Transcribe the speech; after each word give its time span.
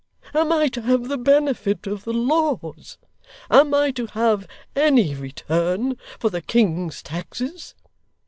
Am 0.33 0.51
I 0.51 0.67
to 0.69 0.81
have 0.81 1.09
the 1.09 1.17
benefit 1.19 1.85
of 1.85 2.05
the 2.05 2.11
laws? 2.11 2.97
Am 3.51 3.71
I 3.75 3.91
to 3.91 4.07
have 4.07 4.47
any 4.75 5.13
return 5.13 5.95
for 6.17 6.31
the 6.31 6.41
King's 6.41 7.03
taxes? 7.03 7.75